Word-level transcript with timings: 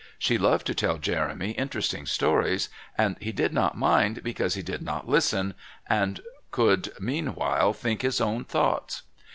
She 0.17 0.39
loved 0.39 0.65
to 0.65 0.73
tell 0.73 0.97
Jeremy 0.97 1.51
interesting 1.51 2.07
stories, 2.07 2.69
and 2.97 3.17
he 3.19 3.31
did 3.31 3.53
not 3.53 3.77
mind 3.77 4.23
because 4.23 4.55
he 4.55 4.63
did 4.63 4.81
not 4.81 5.07
listen 5.07 5.53
and 5.87 6.21
could 6.49 6.91
meanwhile 6.99 7.71
think 7.71 8.01
his 8.01 8.19
own 8.19 8.43
thoughts. 8.43 9.03